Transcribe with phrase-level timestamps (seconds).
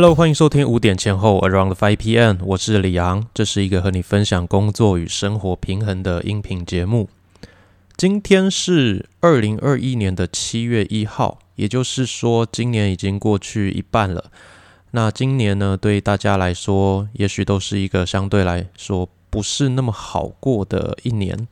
[0.00, 7.08] Hello，欢迎收听五点前后 Around Five PM，我是李昂，这是一个和你分享工作与生活平衡的音频节目。
[7.96, 14.26] 今天是二零二一年的七月一号，也就是说，今年已经过去一半了。
[14.92, 21.48] 那今年呢，对大家来说，也许都是一个相对来说不是那么好过的一年。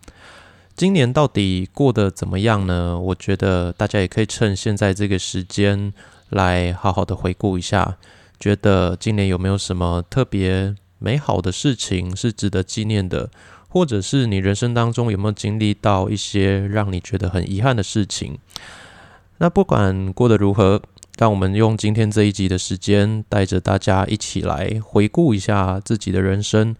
[0.76, 2.96] 今年到底过得怎么样呢？
[2.96, 5.92] 我觉得大家也可以趁现在这个时间
[6.28, 7.96] 来好好的回顾一下。
[8.38, 13.30] 觉得今年有没有什么特别美好的事情是值得纪念的，
[13.68, 18.38] 或者是你人生当中有没有经历到一些让你觉得很遗憾的事情？
[19.38, 20.80] 那不管过得如何，
[21.18, 26.74] 让我们用今天这一集的时间，带着大家一起来回顾一下自己的人生。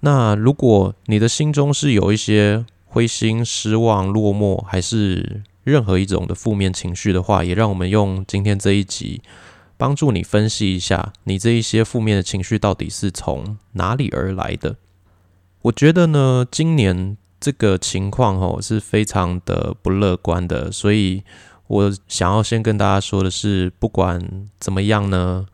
[0.00, 9.20] 那如果你的心中是有一些灰心、失望、落寞，还是任何一种的负面情绪的话，也让我们用今天这一集。
[9.80, 14.76] 帮助你分析一下，你这一些负面的情绪到底是从哪里而来的？
[15.62, 21.22] 我觉得呢，今年这个情况哦是非常的不乐观的，所以
[21.66, 25.46] 我想要先跟大家说的是，不管怎么样呢，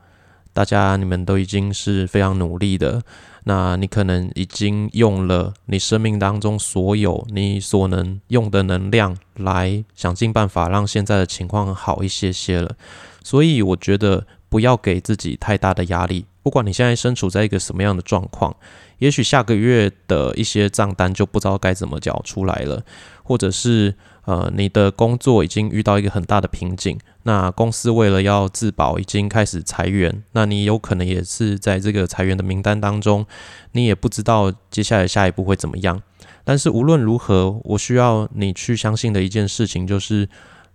[0.53, 3.05] 大家你们都已经是非常努力的，
[3.49, 12.75] 那你可能已经用了你生命当中所有你所能用的能量，来想尽办法让现在的情况好一些些了。
[13.23, 18.57] 所以我觉得不要给自己太大的压力，不管你现在身处在一个什么样的状况，
[18.99, 22.83] 也许下个月的一些账单就不知道该怎么缴出来了，
[23.23, 23.95] 或者是
[24.25, 33.27] 呃你的工作已经遇到一个很大的瓶颈，那公司为了要自保已经开始裁员，那你有可能也是在这个裁员的名单当中，
[33.73, 36.03] 你也不知道接下来下一步会怎么样。
[36.43, 40.29] 但是无论如何，我需要你去相信的一件事情就是。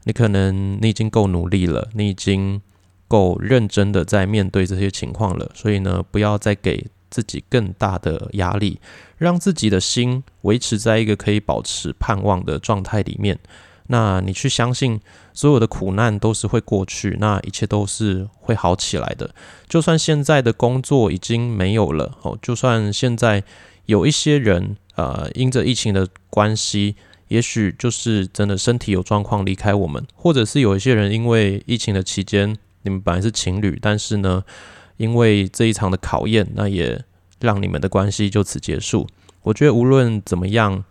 [0.03, 2.59] 你可能你已经够努力了，你已经
[3.07, 8.79] 够认真的在面对这些情况了，所以呢，不要再给自己更大的压力，
[9.19, 13.37] 让自己的心维持在一个可以保持盼望的状态里面。
[13.91, 14.99] 那你去相信
[15.33, 19.29] 所有的苦难都是会过去，那一切都是会好起来的。
[19.69, 23.43] 就算现在的工作已经没有了哦，就算现在
[23.85, 26.95] 有一些人呃因着疫情的关系。
[27.31, 34.43] 也许就是真的身体有状况离开我们，或者是有一些人因为疫情的期间，你们本来是情侣，但是呢，
[34.97, 37.01] 因为这一场的考验，那也
[37.39, 39.07] 让你们的关系就此结束。
[39.43, 40.83] 我觉得无论怎么样，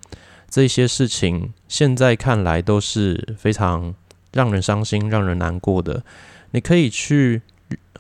[0.49, 3.95] 这些事情现在看来都是非常
[4.35, 6.03] 让人伤心、让人难过的。
[6.51, 7.41] 你可以去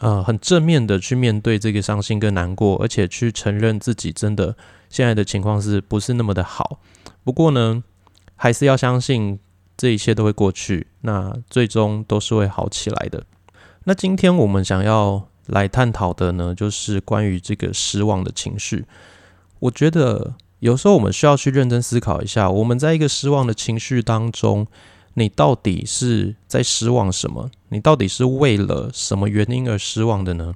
[0.00, 4.54] 呃很正面的去面对这个伤心跟难过，而且去承认自己真的
[4.88, 6.80] 现在的情况是不是那么的好。
[7.24, 7.82] 不过呢。
[8.42, 9.38] 还是要相信
[9.76, 13.22] 这一切都会过去，那最终都是会好起来的。
[13.84, 18.86] 那今天我们想要来探讨的呢，就是关于这个失望的情绪。
[19.58, 24.66] 我觉得有时候我们需要去认真思考一下，我们在一个失望的情绪当中，
[25.14, 27.50] 你到底是在失望什么？
[27.70, 30.54] 你到底是为了什么原因而失望的呢？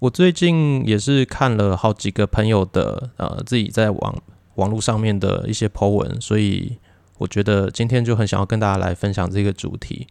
[0.00, 4.22] 我最近也是看了好几个朋友的呃自己在网
[4.56, 6.76] 网络上面的一些 po 文，所以。
[7.16, 10.08] 我觉得今天就很想要跟大家来分享这个主题。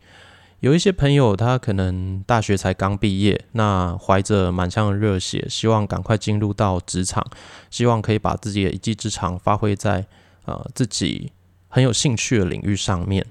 [0.64, 7.22] 有一些朋友，他可能大学才刚毕业，那怀着满腔的热血，希望赶快进入到职场，
[7.70, 10.06] 希望可以把自己的一技之长发挥在
[10.46, 11.34] 呃自己
[11.68, 13.26] 很有兴趣的领域上面。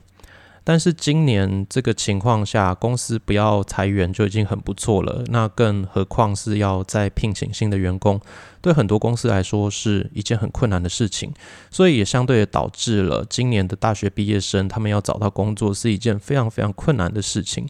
[0.64, 8.20] 但是今年这个情况下，公司不要裁员就已经很不错了，那更何况是要再聘请新的员工，
[8.60, 11.32] 对很多公司来说是一件很困难的事情，
[11.70, 17.68] 所以也相对的导致了今年的大学毕业生他们要找到工作是一件非常非常困难的事情。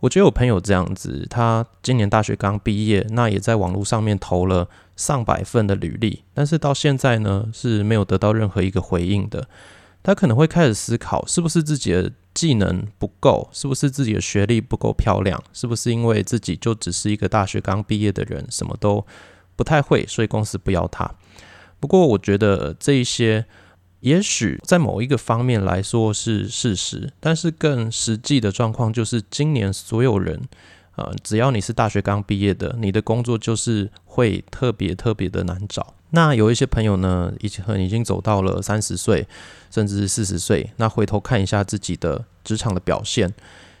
[0.00, 9.48] 我觉得有朋友这样子，他今年大学刚毕业，那也在网络上面投了上百份的履历，但是到现在呢是没有得到任何一个回应的。
[10.02, 19.04] 他可能会开始思考，是不是自己的技能不够，是不是自己的学历不够漂亮，是不是因为自己就只是一个大学刚毕业的人，什么都
[19.56, 21.10] 不太会，所以公司不要他。
[21.80, 23.44] 不过，我觉得这一些
[24.00, 30.40] 也许在某一个方面来说是事实，但是更实际的状况就是，今年所有人，
[30.96, 35.94] 呃，只要你是大学刚毕业的，你的工作就是会特别特别的难找。
[36.10, 39.26] 那有一些朋友呢，已经已经走到了三十岁，
[39.70, 40.70] 甚至是四十岁。
[40.76, 43.34] 那回头看一下自己的职场的表现，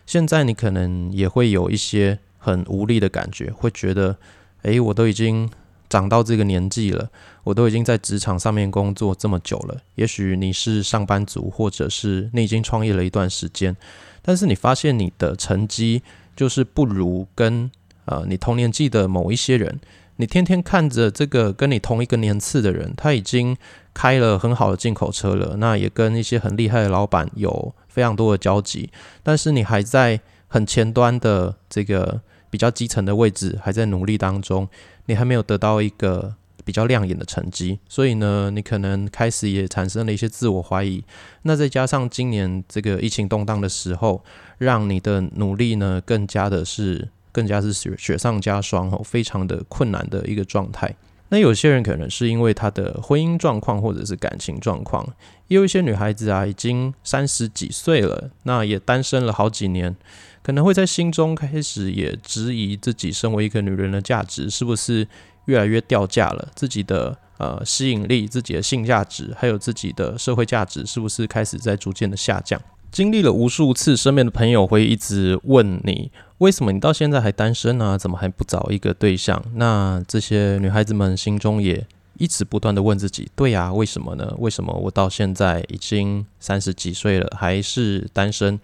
[0.04, 4.16] 现在你可能也会有一些很无力的感觉，会觉得，
[4.62, 5.48] 诶，我都已经
[5.88, 7.08] 长到这个年纪了，
[7.44, 9.80] 我都已经在职场上面工作这么久了。
[9.94, 13.74] 也许你是上班族，或者是你已经创业了一段时间，
[14.20, 16.02] 但是你发现你的成绩
[16.36, 17.70] 就是不如跟
[18.04, 19.80] 呃你同年纪的某一些人，
[20.18, 23.56] 你天天看着这个跟你同一个年次的人，他已经
[23.94, 28.90] 开了很好的进口车了，那也跟一些很厉害的老板有非常多的交集，
[29.22, 32.20] 但是你还在很前端的这个
[32.50, 34.68] 比较基层的位置，还在努力当中，
[35.06, 36.34] 你还没有得到一个。
[36.64, 41.02] 比较亮眼的成绩，所以呢，你可能开始也产生了一些自我怀疑。
[41.44, 44.22] 那再加上今年这个疫情动荡的时候，
[44.58, 50.94] 让你的努力呢更加的是更加是雪雪上加霜哦，非常的困难的一个状态。
[51.28, 55.06] 那有些人可能是因为他的婚姻状况或者是感情状况，
[55.48, 59.94] 也有一些女孩子啊，已经三十几岁了，那也单身了好几年，
[60.42, 65.06] 可能会在心中开始也质疑自己身为一个女人的价值是不是。
[65.48, 72.60] 越来越掉价了，自己的呃吸引力、自己的性价值，还有自己的社会价值，是不是开始在逐渐的下降？
[72.90, 77.96] 经历了无数次，身边的朋友会一直问你，为什么你到现在还单身啊？
[77.98, 79.42] 怎么还不找一个对象？
[79.54, 81.86] 那这些女孩子们心中也
[82.16, 84.34] 一直不断的问自己，对呀，为什么呢？
[84.38, 88.58] 为什么我到现在已经三十几岁了，还是单身？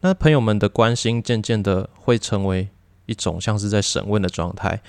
[0.00, 2.68] 那朋友们的关心渐渐的会成为
[3.06, 4.80] 一种像是在审问的状态。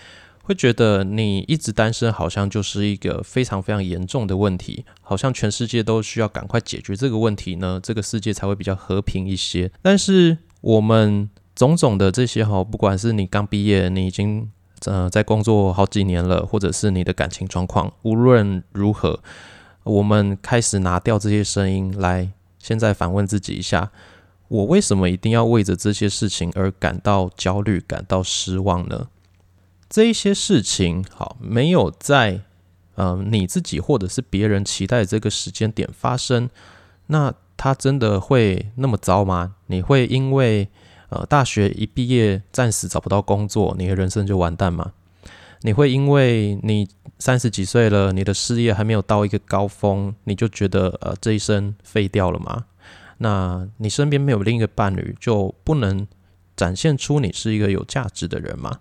[0.48, 9.70] 会觉得你一直单身，好像就是一个非常非常严重的问题，好像全世界都需要赶快解决这个问题呢，这个世界才会比较和平一些。
[9.82, 14.50] 但是我们种种的这些哈，不管是你刚毕业，你已经
[14.86, 19.20] 呃在工作好几年了，或者是你的感情状况，无论如何，
[19.84, 23.92] 我们开始拿掉这些声音来，现在反问自己一下：
[24.48, 29.10] 我为什么一定要为着这些事情而感到焦虑、感到失望呢？
[29.89, 32.42] 这一些事情，好，没有在
[32.95, 36.50] 呃你自己或者是别人期待这个时间点发生，
[37.07, 39.56] 那他真的会那么糟吗？
[39.68, 40.68] 你会因为
[41.10, 44.92] 呃大学一毕业暂时找不到工作，你的人生就完蛋吗？
[45.62, 46.88] 你会因为你
[47.18, 52.66] 三十几岁了，你的事业还没有到一个高峰，你就觉得呃这一生废掉了吗？
[53.18, 56.07] 那你身边没有另一个伴侣，就不能
[56.56, 58.80] 展现出你是一个有价值的人吗？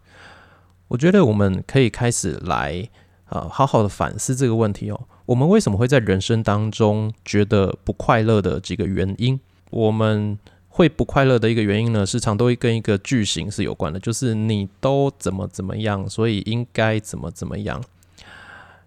[0.88, 2.88] 我觉得我们可以开始来，
[3.28, 5.00] 呃，好好的反思这个问题哦。
[5.26, 9.40] 我们为什么会在人生当中觉得不快乐的几个原因？
[9.70, 10.38] 我们
[10.68, 17.82] 会不快乐的一个原因呢，时常都会跟一个句型是有关的，就是你都怎么怎么样，所以应该怎么怎么样。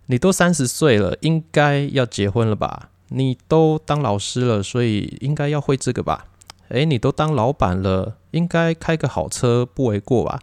[0.06, 2.90] 你都三十岁了，应该要结婚了吧？
[3.10, 6.28] 你都当老师了，所以应该要会这个吧？
[6.69, 10.40] 诶，你都当老板了，应该开个好车不为过吧？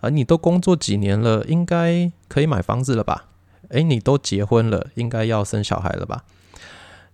[0.00, 3.26] 而你都工作几年了，应该可以买房子了吧？
[3.68, 6.24] 诶，你都结婚了，应该要生小孩了吧？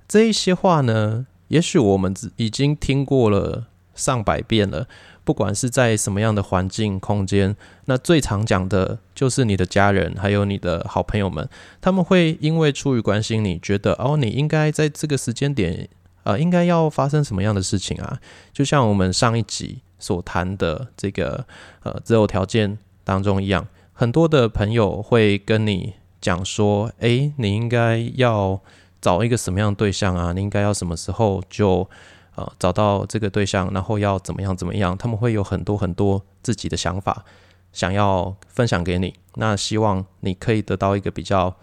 [0.09, 4.87] 这一些话呢，也许我们已经听过了上百遍了。
[5.25, 7.57] 不管是在什么样的环境空间，
[7.87, 11.49] 那最常讲的就是你的家人，还有你的好朋友们，
[11.81, 15.89] 他们会因为出于关心你，觉得哦，你应该在这个时间点，
[16.23, 18.21] 呃，应该要发生什么样的事情啊？
[18.53, 19.81] 就像我们上一集。
[19.99, 21.47] 所谈的这个
[21.83, 28.61] 呃择偶条件当中一样，很多的朋友会跟你讲说：“诶，你应该要
[29.01, 30.33] 找一个什么样的对象啊？
[30.33, 31.89] 你应该要什么时候就
[32.35, 37.25] 呃找到这个对象，然后要怎么样怎么样？”他们会有很多很多自己的想法，
[37.73, 39.15] 想要分享给你。
[39.35, 41.55] 那希望你可以得到一个比较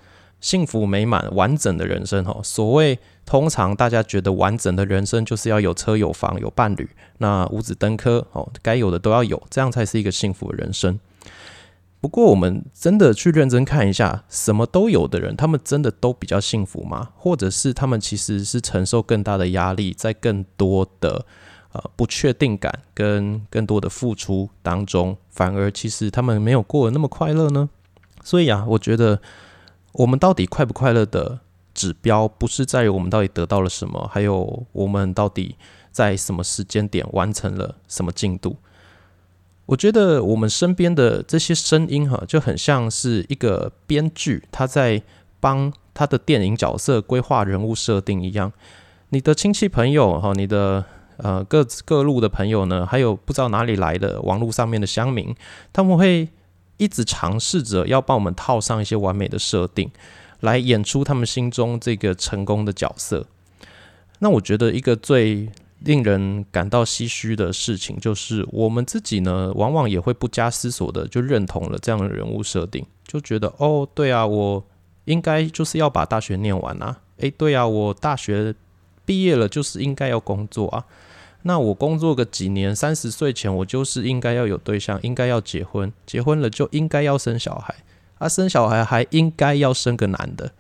[0.44, 2.40] 幸福美满、完整的人生哦。
[2.44, 3.00] 所谓。
[3.26, 11.00] 通常大家觉得完整的人生就是要有车有房有伴侣，那五子登科哦，该有的都要有，这样才是一个幸福的人生。
[12.02, 17.12] 不过我们真的去认真看一下，什么都有的人，他们真的都比较幸福吗？
[17.16, 21.26] 或者是他们其实是承受更大的压力，在更多的
[21.72, 27.70] 呃不确定感跟更多的付出当中，反而其实他们没有过得那么快乐呢？
[28.22, 29.22] 所以啊，我觉得
[29.94, 31.40] 我们到底快不快乐的？
[31.74, 35.56] 指标不是在于我们到底得到了什么，还有我们到底
[35.90, 38.58] 在什么时间点完成了什么进度。
[39.66, 45.02] 我觉得我们身边的这些声音哈，就很像是一个编剧他在
[45.40, 48.54] 帮他的电影角色规划人物设定一样。
[49.10, 50.86] 你的亲戚朋友哈，你的
[51.18, 55.36] 呃各各路的朋友呢，还有不知道哪里来的网络上面的乡民，
[55.72, 56.30] 他们会
[56.84, 59.90] 一直尝试着要帮我们套上一些完美的设定。
[60.44, 63.25] 来演出他们心中这个成功的角色。
[64.20, 65.48] 那我觉得一个最
[65.80, 74.62] 令人感到唏嘘的事情，就是我们自己呢，往往也会不加思索的就认同了这样的人物设定，就觉得哦，对啊，我
[75.06, 77.00] 应该就是要把大学念完啊。
[77.20, 78.54] 诶，对啊，我大学
[79.06, 80.84] 毕业了就是应该要工作啊。
[81.44, 87.76] 那我工作个几年，三十岁前我就是应该要有对象，应该要结婚，结婚了就应该要生小孩，
[88.18, 90.52] 啊，生小孩还应该要生个男的。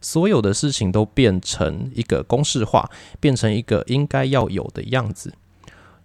[0.00, 5.34] 所有的事情都变成一个公式化，变成一个应该要有的样子。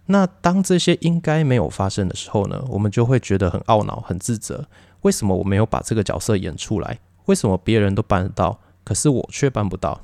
[0.06, 4.66] 那当这些应该没有发生的时候呢，我们就会觉得很懊恼、很自责。
[5.00, 6.98] 为什么我没有把这个角色演出来？
[7.24, 10.02] 为什么别人都办得到，可是我却办不到？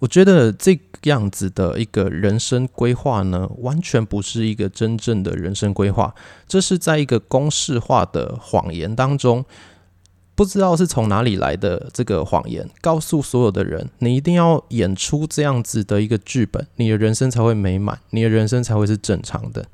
[0.00, 6.14] 我觉得这样子的一个人生规划呢，完全不是一个真正的人生规划，
[6.46, 9.44] 这是在一个公式化的谎言当中。
[10.36, 19.66] 不知道是从哪里来的这个谎言，告诉所有的人，你一定要演出这样子的一个剧本，你的人生才会美满，你的人生才会是正常的。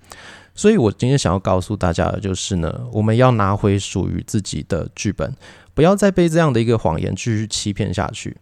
[0.56, 5.32] 所以我今天想要告诉大家的就是呢，我们要拿回属于自己的剧本，
[5.72, 8.36] 不要再被这样的一个谎言继续欺骗下去。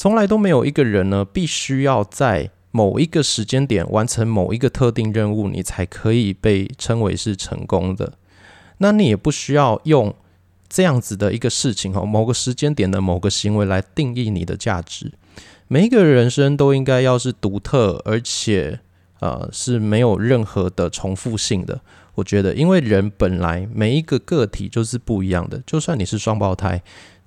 [0.00, 8.14] 从来都没有一个人呢，必须要在某一个时间点完成某一个特定任务，你才可以被称为是成功的。
[8.78, 10.14] 那你也不需要用。
[10.70, 15.12] 这样子的一个事情哈，某个时间点的某个行为来定义你的价值。
[15.68, 18.80] 每一个人生都应该要是独特，而且
[19.18, 21.78] 呃是没有任何的重复性的。
[22.14, 25.62] 我觉得，因为人本来每一个个体就是不一样的。
[25.66, 26.82] 就算你是双胞胎，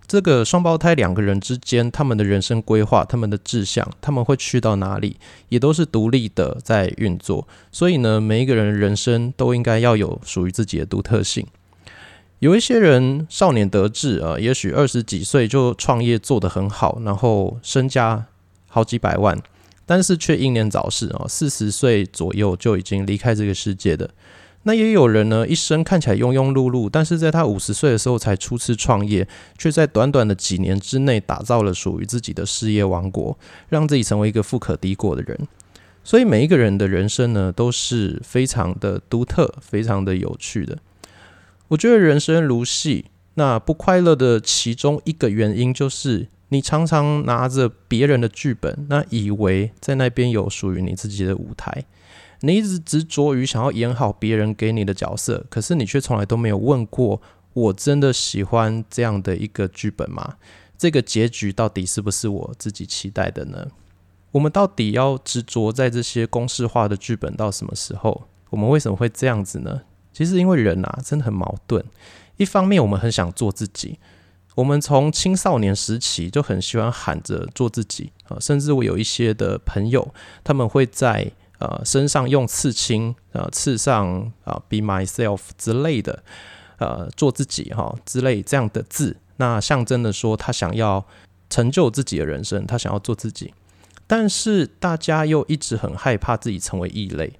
[0.06, 5.18] 这个双胞胎两个人之间，他们的人生规划、他们的志向、他们会去到哪里，
[5.50, 7.48] 也都是独立的在运作。
[7.72, 11.48] 所以呢，每一个人人生都应该要有属于自己的独特性。
[12.40, 18.26] 有一些人少年得志啊，也许二十几岁就创业做得很好，然后身家
[18.68, 19.42] 好几百万，
[19.86, 24.10] 但是却英年早逝啊，四十岁左右就已经离开这个世界的。
[24.63, 29.27] 那也有人呢，一生看起来庸庸碌碌，但是在他五十岁的时候才初次创业，
[29.58, 33.38] 却在短短的几年之内打造了属于自己的事业王国，
[33.70, 35.38] 让自己成为一个富可敌国的人。
[36.05, 40.77] 所以每一个人的人生呢，都是非常的独特，非常的有趣的。
[41.70, 43.05] 我觉得人生如戏，
[43.36, 51.84] 那不快乐的其中一个原因就是你常常拿着别人的剧本，那以为在那边有属于你自己的舞台，
[52.46, 57.22] 你一直执着于想要演好别人给你的角色，可是你却从来都没有问过：
[57.54, 60.36] 我真的喜欢这样的一个剧本吗？
[60.78, 63.68] 这个结局到底是不是我自己期待的呢？
[64.32, 68.28] 我们到底要执着在这些公式化的剧本到什么时候？
[68.50, 69.84] 我们为什么会这样子呢？
[70.12, 71.84] 其实，因为人啊，真的很矛盾。
[72.36, 74.00] 一方面，我们很想做自己，
[74.56, 78.38] 我们从青少年时期就很喜欢喊着做自己啊。
[78.42, 81.32] 甚至我有一些的朋友，他们会在
[81.63, 86.22] 呃身上用刺青啊，刺上啊 “be myself” 之类的，
[86.77, 91.05] 呃，做自己哈之类这样的字，那象征的说他想要
[91.50, 93.53] 成就自己的人生，他想要做自己。
[94.05, 97.34] 但是大家又一直很害怕自己成为异类，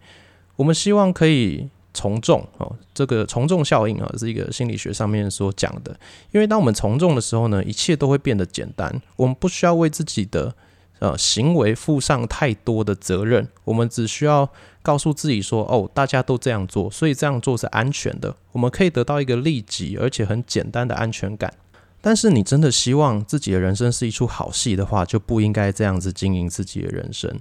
[0.55, 1.69] 我们希望可以。
[1.95, 5.95] 从众哦，这个从众效应啊，是一个心理学上面所讲的。
[6.31, 10.55] 因为当我们从众的时候呢，一切都会变得简单，我们不需要为自己的
[11.00, 14.50] 呃行为负上太多的责任，我们只需要
[14.81, 21.53] 告诉自己说：“哦，大家都这样做，所以这样做是安全的。”我们可以得到一个立即而且很简单的安全感。
[22.01, 27.39] 但是，你真的希望自己的人生是一出好戏的话，就不应该这样子经营自己的人生。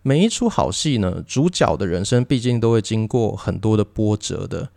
[0.00, 4.70] 每一出好戏呢，主角的人生毕竟都会经过很多的波折的。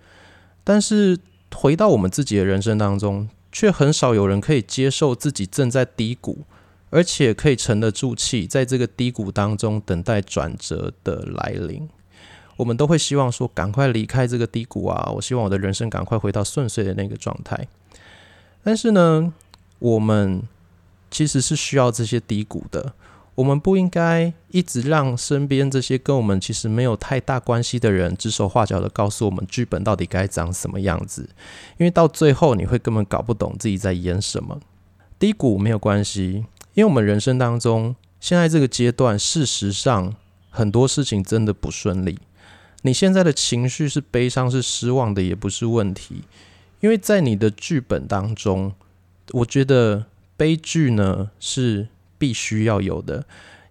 [0.66, 1.18] 但是
[1.56, 6.40] 回到我们自己的人生当中，却很少有人可以接受自己正在低谷，
[6.90, 11.88] 而且可以沉得住气，在这个低谷当中等待转折的来临。
[12.56, 15.12] 我们都会希望说，赶快离开这个低谷啊！
[15.14, 17.68] 我希望我的人生赶快回到顺遂的那个状态。
[18.64, 19.32] 但是呢，
[19.80, 20.42] 我们
[21.12, 22.94] 其实是需要这些低谷的。
[23.36, 31.30] 我们不应该一直让身边这些跟我们其实没有太大关系的人指手画脚的告诉我们剧本到底该长什么样子，
[31.78, 34.60] 因为到最后你会根本搞不懂自己在演什么。
[35.20, 36.46] 低谷没有关系，
[36.78, 40.16] 因为我们人生当中现在这个阶段，事实上
[40.50, 42.20] 很多事情真的不顺利。
[42.84, 46.22] 你现在的情绪是悲伤、是失望的，也不是问题，
[46.80, 48.74] 因为在你的剧本当中，
[49.32, 50.06] 我觉得
[50.38, 51.88] 悲剧呢是。
[52.20, 53.28] 必须要有的，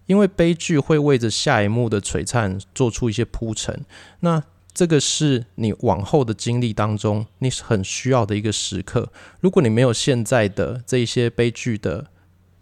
[0.07, 3.85] 因为悲剧会为着下一幕的璀璨做出一些铺陈。
[4.21, 4.41] 那
[4.73, 9.11] 这个是你往后的经历当中，你很需要的一个时刻。
[9.41, 12.07] 如果你没有现在的这一些悲剧的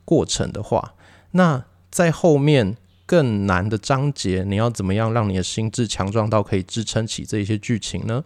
[0.04, 0.94] 过程的话，
[1.32, 8.24] 那在后面更难的章节，你要怎么样让你的心智强壮到可以支撑起这些剧情呢？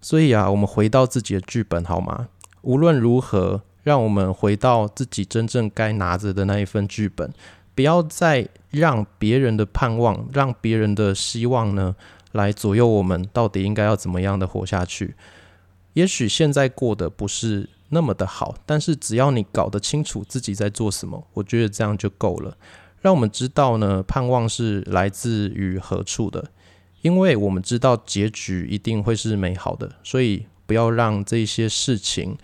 [0.00, 2.28] 所以啊，我们回到自己的剧本好吗？
[2.62, 3.62] 无论如何。
[3.84, 7.30] 让我们回到自己真正该拿着的那一份剧本，
[7.74, 11.94] 不要再让别人的盼望、让别人的希望呢，
[12.32, 15.14] 来左右我们到底应该要怎么样的活下去。
[15.92, 22.54] 也许现在过的不是那么的好，但是只要你搞得清楚自己在做什么，我觉得这样就够了。
[23.00, 26.50] 让我们知道呢，盼望是来自于何处的，
[27.00, 32.36] 因为我们知道结局一定会是美好的，所以不要让这些事情。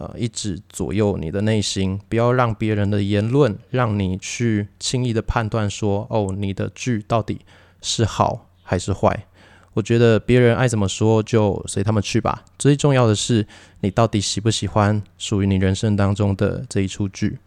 [0.00, 7.40] 呃，一直左右你的内心，不要让别人的言论让你去轻易的判断说，哦，你的剧到底
[7.82, 9.26] 是好还是坏。
[9.78, 12.42] 我觉得别人爱怎么说就随他们去吧。
[12.58, 13.46] 最重要的是，
[13.80, 17.38] 你到底喜不喜欢属于你人生当中的这一出剧。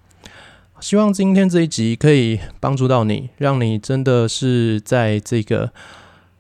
[0.80, 5.72] 希望今天这一集可以帮助到你，让你真的是在这个。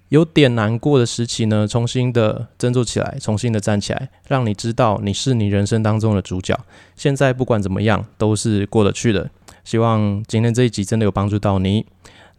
[0.07, 6.57] 有点难过的时期呢，重新的振作起来，重新的站起来，让你知道你是你人生当中的主角。
[6.97, 9.29] 现在不管怎么样，都是过得去的。
[9.63, 11.85] 希望今天这一集真的有帮助到你。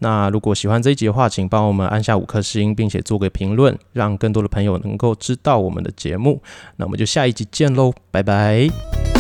[0.03, 6.43] 那如果喜欢这一集的话，请帮我们按下五颗星，并且做个评论，让更多的朋友能够知道我们的节目。
[6.77, 9.12] 那我们就下一集见喽，拜拜。